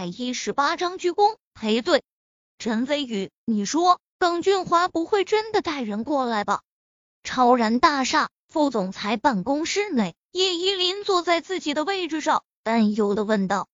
[0.00, 2.02] 百一十八章鞠躬赔罪。
[2.58, 6.62] 陈飞宇，你说耿俊华不会真的带人过来吧？
[7.22, 13.68] 超然大厦副总裁办公室内，叶依林坐在自己的位置上，担忧的问道。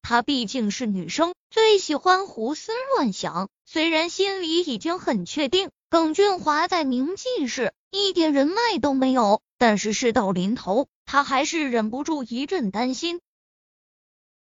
[0.00, 3.48] 她毕竟是女生，最喜欢胡思乱想。
[3.66, 13.20] 虽然心里已经很确定耿俊华在明记市一点人脉都没有，但是事到临头，她还是忍不住一阵担心。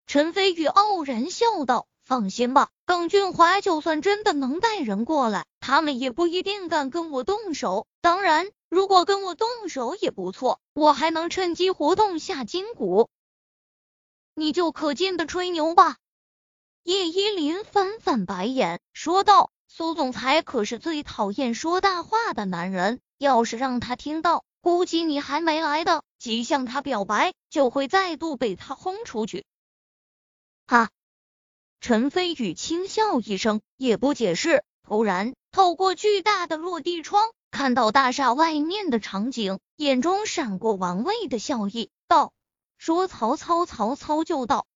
[0.07, 7.87] 陈飞宇傲然笑道：“放心吧，耿俊华就算真的能带人过来，他们也不一定敢跟我动手。
[7.99, 13.09] 当然，如果跟我动手也不错，我还能趁机活动下筋骨。”
[14.33, 15.97] 你就可劲的吹牛吧！
[16.83, 29.45] 叶依林翻翻白眼，说道：“苏总裁可是最讨厌说大话的男人，要是让他听到，估计你还没来的即向他表白，就会再度被他轰出去。”
[30.67, 30.89] 哈！
[31.79, 34.65] 陈飞宇轻笑一声，也不解释。
[34.83, 42.33] 突然，透过巨大的落地窗，看到大厦外面的场景，眼中闪过玩味的笑意，道。
[42.77, 44.67] 说曹操，曹操就到。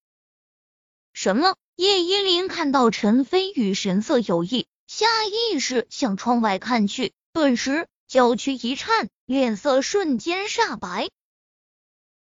[1.13, 1.55] 什么？
[1.75, 11.09] 叶依林看到陈飞宇神色有异，下意识向窗外看去，顿时娇躯一颤，脸色瞬间煞白。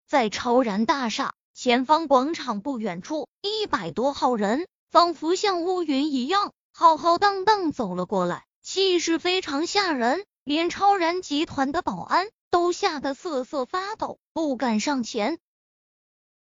[0.06, 15.38] 在超然大厦前方广场不远处，一百多号人仿佛像乌云一样浩浩荡荡走了过来，气势非常吓人，连超然集团的保安都吓得瑟瑟发抖，不敢上前。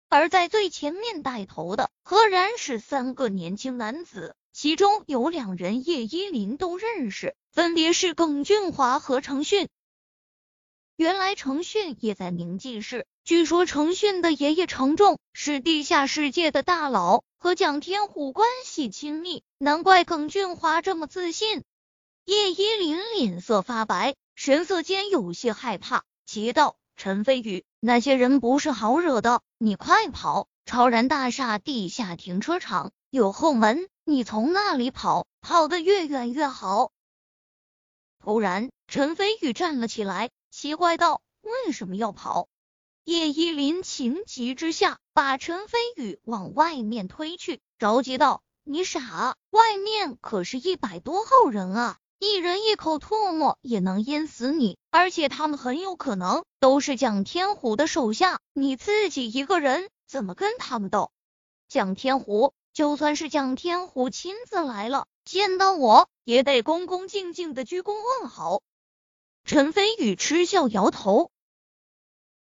[0.07, 9.67] 而在最前面带头的，赫然是三个年轻男子，其中有两人叶依林都认识，分别是耿俊华和程迅。
[10.95, 21.63] 原来程迅也在明记市，据说程迅的爷爷程仲是地下世界的大佬，和蒋天虎关系亲密，难怪耿俊华这么自信。
[22.25, 26.75] 叶依林脸色发白，神色间有些害怕，急道。
[26.97, 30.47] 陈飞宇，那些人不是好惹的，你快跑！
[30.67, 36.91] 超然大厦地下停车场有后门，你从那里跑，跑得越远越好。
[38.19, 42.47] 突然，陈飞宇站了起来，奇怪道：“为什么要跑？”
[43.05, 61.11] 叶依林情急之下，把陈飞宇往外面推去，着急道：“你傻，外面可是一百多号人啊！”一人一口唾沫也能淹死你，而且他们很有可能都是蒋天虎的手下，你自己一个人怎么跟他们斗？
[61.69, 68.63] 蒋天虎，就算是蒋天虎亲自来了，见到我也得恭恭敬敬的鞠躬问好。
[69.43, 71.29] 陈飞宇嗤笑摇头。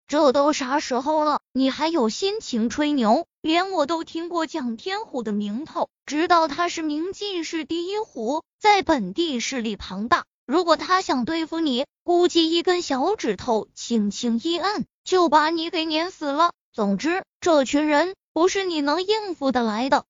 [0.07, 3.25] 这都啥时候了，你还有心情吹牛？
[3.41, 10.25] 连我都听过蒋天虎的名头，知道他是明进士第一虎，在本地势力庞大。
[10.45, 16.51] 如果他想对付你，估计一根小指头轻轻一按，就把你给碾死了。
[16.71, 20.05] 总之，这群人不是你能应付得来的。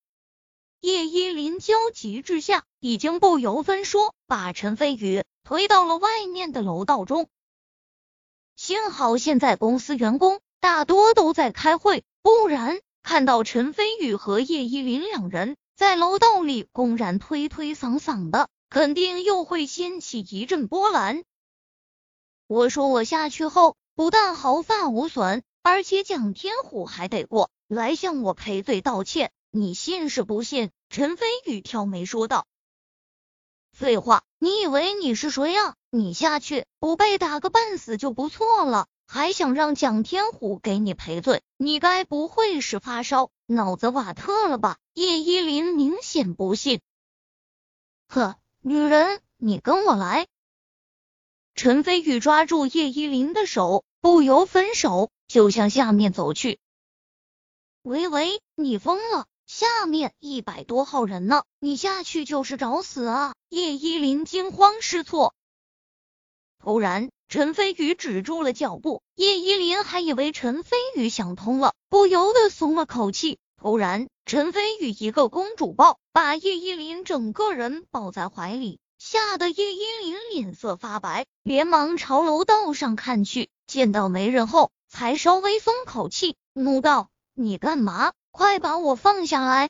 [0.81, 7.27] 叶依林焦急之下，已经不由分说，把陈飞宇推到了外面的楼道中。
[8.55, 21.23] 幸好现在公司员工大多都在开会，不然看到陈飞宇和叶依林两人在楼道里公然推推搡搡的，肯定又会掀起一阵波澜。
[22.47, 30.71] 我说我下去后，不但毫发无损，而且蒋天虎还得过来向我赔罪道歉，你信是不信？
[30.89, 32.45] 陈飞宇挑眉说道。
[33.73, 35.75] 废话，你以为你是谁呀？
[35.95, 41.41] 你下去不被打个半死就不错了，还想让蒋天虎给你赔罪？
[41.55, 44.77] 你该不会是发烧、脑子瓦特了吧？
[44.93, 46.81] 叶依林明显不信。
[48.09, 50.27] 呵，女人，你跟我来。
[51.53, 56.59] 陈飞宇抓住叶依林的手，不由分手就向下面走去。
[57.83, 59.27] 喂喂，你疯了？
[59.45, 63.33] 下面一百多号人呢，你下去就是找死啊！
[63.47, 65.33] 叶依林惊慌失措。
[66.65, 73.37] 突然，陈飞宇止住了脚步，叶依林还以为陈飞宇想通了，不由得松了口气。
[73.55, 89.69] 突然，陈飞宇一个公主抱，把叶依林整个人抱在怀里，吓得叶依林脸色发白，连忙朝楼道上看去，见到没人后，才稍微松口气，怒道：“你干嘛？”快把我放下来！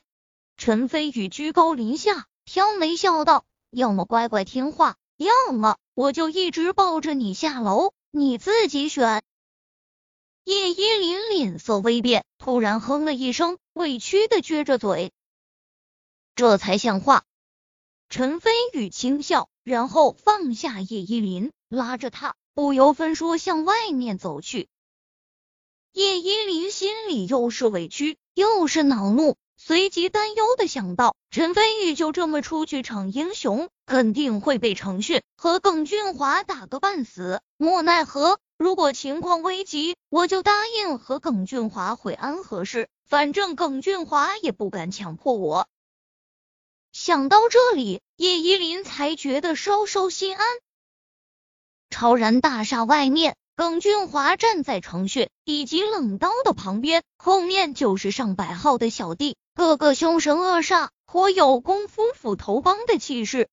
[0.56, 9.22] 陈飞宇居高临下，挑眉笑道：“要么乖乖听话，要么我就一直抱着你下楼，你自己选。”
[10.44, 15.10] 叶依林脸色微变，突然哼了一声，委屈的撅着嘴。
[16.34, 17.24] 这才像话。
[18.10, 24.68] 陈飞宇轻笑，然后放下叶依林，拉着他不由分说向外面走去。
[25.92, 37.40] 叶依林心里又是委屈又是恼怒，随即担忧的想到：陈飞宇就这么出去逞英雄，肯定会被程迅和耿俊华打个半死。
[37.56, 45.66] 莫奈何，如果情况危急，我就答应和耿俊华回安和市，反正耿俊华也不敢强迫我。
[46.92, 50.46] 想到这里，叶依林才觉得稍稍心安。
[51.90, 53.36] 超然大厦外面。
[53.56, 63.48] 耿俊华站在程旭以及冷刀的旁边，后面就是上百号的小弟，个个凶神恶煞，颇有功夫斧头帮的气势。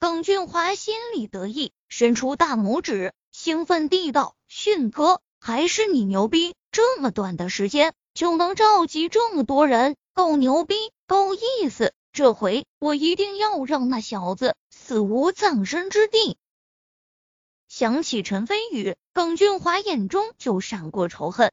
[0.00, 6.56] 耿俊华心里得意，伸出大拇指，兴奋地道：“迅哥，还是你牛逼！
[6.72, 10.74] 这么短的时间就能召集这么多人，够牛逼，
[11.06, 11.92] 够意思！
[12.12, 16.36] 这回我一定要让那小子死无葬身之地。”
[17.74, 21.52] 想起陈飞宇，耿俊华眼中就闪过仇恨。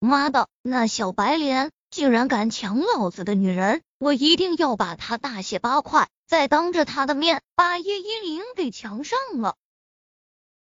[0.00, 9.54] 妈的，那小白脸竟然敢抢老子的女人，我一定要把他大卸八块，再当着他的面把叶一林给强上了。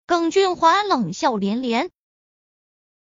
[0.08, 1.92] 耿俊华冷笑连连。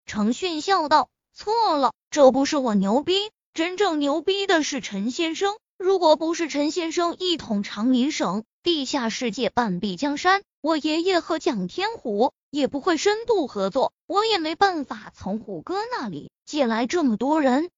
[0.07, 5.55] 程迅笑道：“错了，这不是我牛逼，真正牛逼的是陈先生。
[5.77, 17.69] 如果不是陈先生一统长林省。”地下世界半壁江山，我爷爷和蒋天虎也不会深度合作，我也没办法从虎哥那里借来这么多人。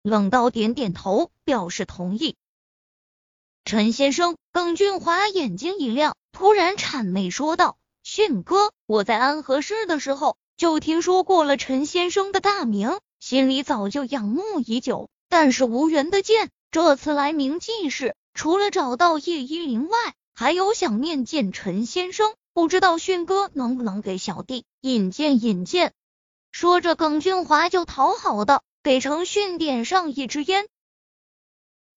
[0.00, 2.34] 冷刀点点头，表示同意。
[3.66, 16.48] 陈先生，耿俊华眼睛一亮，突然谄媚说道：“迅哥，我在安和市的时候就听说过了陈先生的大名，心里早就仰慕已久，但是无缘的见。
[16.70, 19.98] 这次来明记市。”除了找到叶一林外，
[20.32, 25.92] 还有想面见陈先生，不知道迅哥能不能给小弟引荐引荐。
[26.52, 30.68] 说着，耿俊华就讨好的给程迅点上一支烟。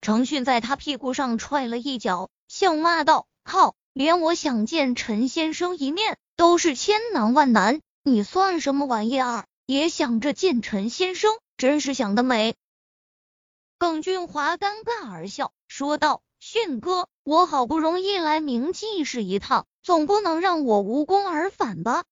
[0.01, 9.45] 程迅在他屁股上踹了一脚，笑骂道：“靠，连我想见陈先生一面都是千难万难，你算什么玩意儿？
[9.67, 12.55] 也想着见陈先生，真是想得美。”
[13.77, 16.23] 耿俊华尴尬而笑，说道。
[16.43, 22.03] 迅哥，我好不容易来明记市一趟，总不能让我无功而返吧？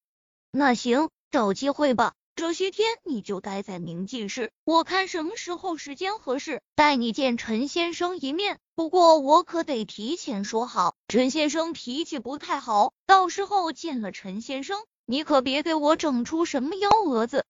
[0.52, 2.14] 那行，找机会吧。
[2.36, 8.60] 这些天你就待在明记市，我看什么时候时间合适，带你见陈先生一面。
[8.76, 14.78] 不过我可得提前说好，陈先生脾气不太好，到时候见了陈先生，
[15.08, 17.46] 你可别给我整出什么幺蛾子。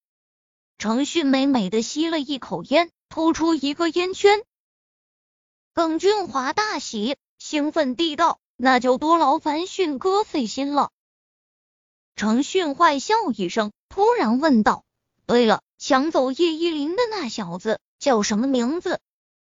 [0.78, 4.42] 程旭美美的吸了一口烟，吐出一个烟圈。
[5.80, 10.92] 耿俊华大喜，兴奋地道：“那就多劳烦迅哥费心了。”
[12.18, 14.84] 程迅坏笑一声，突然问道
[15.26, 19.00] ：“对了，抢走叶一林的那小子叫什么名字？”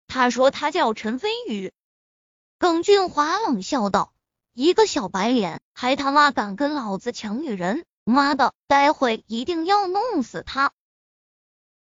[0.09, 1.71] 他说：“他叫陈飞宇。”
[2.59, 4.11] 耿俊华冷笑道
[4.51, 7.85] ：“一个小白脸，还他妈敢跟老子抢女人！
[8.03, 10.73] 妈的，待会一定要弄死他！”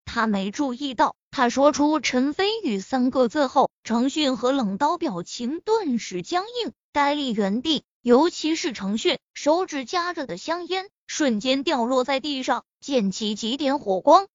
[0.06, 1.16] 他没注意到。
[1.34, 7.84] 他说出“陈飞宇”三个字后，程迅和冷刀表情顿时僵硬，呆立原地。
[8.02, 14.28] 尤其是程迅，手指夹着的香烟瞬间掉落在地上，溅起几点火光。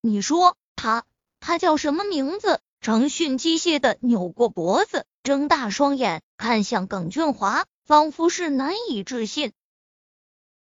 [0.00, 1.04] 你说他
[1.38, 2.60] 他叫什么名字？
[2.80, 9.52] 程迅机械的扭过脖子，睁大双眼看向耿俊华，仿佛是难以置信。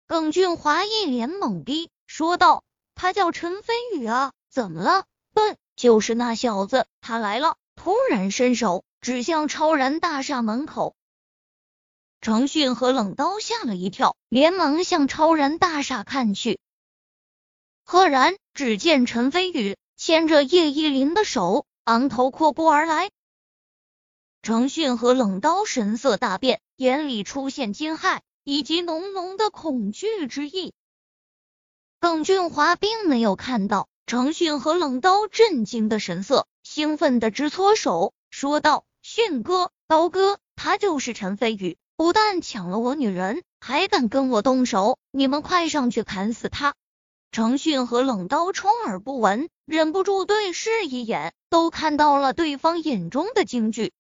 [0.08, 2.64] 耿俊华一脸懵逼，说道
[2.96, 5.06] ：“他叫陈飞宇啊。”怎么了？
[5.34, 7.58] 笨，就是那小子，他来了。
[7.76, 10.96] 突然伸手指向超然大厦门口，
[12.22, 16.60] 程迅和冷刀吓了一跳，连忙向超然大厦看去。
[17.84, 23.10] 赫然只见陈飞宇牵着叶一林的手，昂头阔步而来。
[24.44, 30.76] 程迅和冷刀神色大变，眼里出现惊骇以及浓浓的恐惧之意。
[32.00, 33.90] 耿俊华并没有看到。
[34.06, 45.00] 程迅和冷刀震惊的神色，兴奋的直搓手，说道：“迅哥，刀哥，他就是陈飞宇，不但抢了我女人，还敢跟我动手！
[45.12, 46.76] 你们快上去砍死他！”
[47.32, 53.94] 程迅和冷刀充耳不闻，忍不住对视一眼，都看到了对方眼中的惊惧。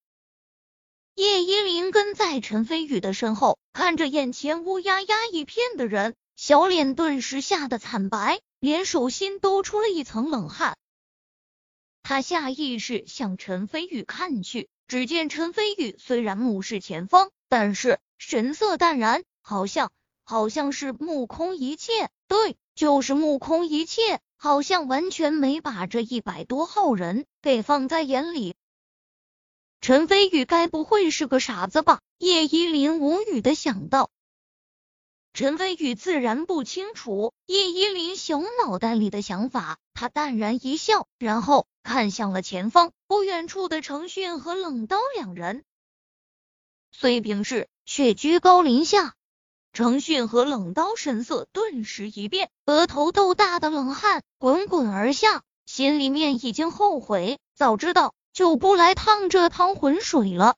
[1.15, 6.13] 叶一林跟在陈飞宇的身后，看着眼前乌压压一片的人。
[6.35, 10.77] 小脸顿时吓得惨白，连手心都出了一层冷汗。
[12.01, 19.91] 他下意识向陈飞宇看去，只见陈飞宇虽然目视前方，但是神色淡然，好像
[20.23, 22.09] 好像是目空一切。
[22.29, 28.55] 对，就是目空一切，好像完全没把这一百多号人给放在眼里。
[29.81, 31.99] 陈飞宇该不会是个傻子吧？
[32.17, 34.09] 叶依林无语的想到。
[35.33, 45.63] 陈飞宇自然不清楚叶依林小脑袋里的想法，他淡然一笑，然后看向了前方不远处的程迅和冷刀两人。
[46.91, 49.15] 碎冰室，却居高临下，
[49.73, 58.13] 程迅和冷刀神色顿时一变，额头豆大的冷汗滚滚而下，心里面已经后悔，早知道。
[58.33, 60.55] 就不来趟这趟浑水了。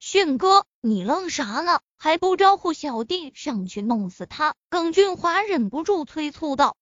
[0.00, 1.80] 迅哥，你愣啥呢？
[1.98, 4.54] 还不招呼小弟上去弄死他？
[4.70, 6.76] 耿俊华忍不住催促道：“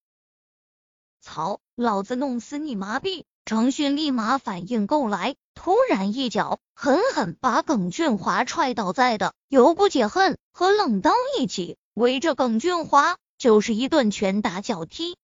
[1.20, 15.16] 操，老子弄死你麻痹！”程迅立马反应过来，突然一脚狠狠把耿俊华踹倒在的，犹不解恨，和冷刀一起围着耿俊华就是一顿拳打脚踢。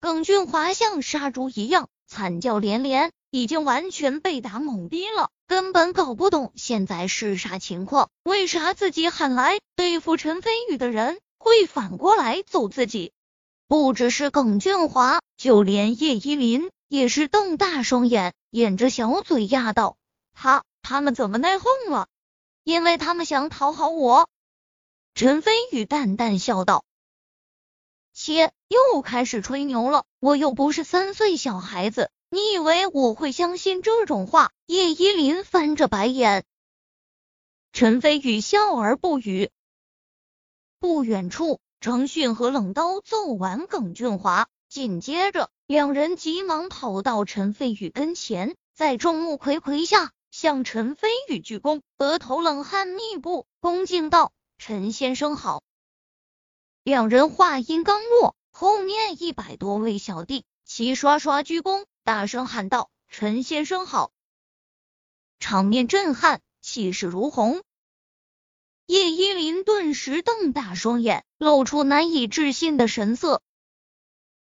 [0.00, 3.12] 耿俊华像杀猪一样惨叫连连。
[3.30, 8.10] 已经完全被打懵逼了，根本搞不懂现在是啥情况。
[8.24, 13.12] 为啥自己喊来对付陈飞宇的人会反过来揍自己？
[13.68, 19.96] 不只是耿俊华，就连叶依林也是瞪大双眼，掩着小嘴压道
[20.34, 22.08] ：“他他们怎么内讧了？
[22.64, 24.28] 因为他们想讨好我。”
[25.14, 26.84] 陈飞宇淡淡笑道
[28.12, 34.52] ：“切，又开始吹牛了，我又不是三岁小孩子。”你以为我会相信这种话？
[34.66, 36.44] 叶依林翻着白眼，
[37.72, 39.50] 陈飞宇笑而不语。
[40.78, 55.64] 不远处，程迅和冷刀揍完耿俊华，紧接着两人急忙跑到陈飞宇跟前，在众目睽睽下向陈飞宇鞠躬，额头冷汗密布，恭敬道：“陈先生好。”
[56.84, 61.86] 两人话音刚落，后面一百多位小弟齐刷刷鞠躬。
[62.04, 64.12] 大声喊道：“陈先生好！”
[65.38, 67.62] 场面震撼，气势如虹。
[68.86, 73.42] 叶依林顿时瞪大双眼，露出难以置信的神色。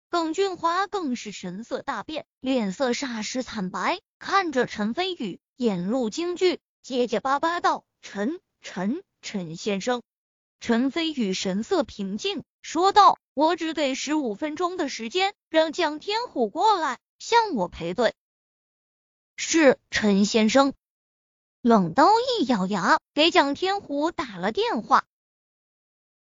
[0.08, 10.02] 耿俊华更是神色大变，脸色霎时惨白，看着陈飞宇，眼露惊惧，结结巴巴道：“陈陈陈先生。”
[10.60, 18.12] 陈飞宇神色平静，说道：“我只给十五分钟的时间，让蒋天虎过来。”向我赔罪。
[19.36, 20.74] 是陈先生。
[21.62, 22.08] 冷刀
[22.40, 25.04] 一咬牙，给蒋天虎打了电话。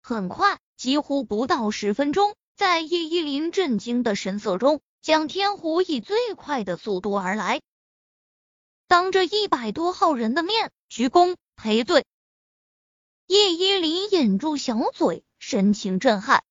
[0.00, 7.60] 很快，几乎不到十分钟，在叶一林震惊的神色中，蒋天虎以最快的速度而来，
[8.86, 12.06] 当着一百多号人的面鞠躬赔罪。
[13.26, 16.42] 叶一林掩住小嘴，神情震撼，